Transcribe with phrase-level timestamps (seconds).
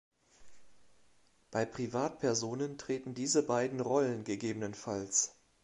[1.51, 5.29] Bei Privatpersonen treten diese beiden Rollen ggf.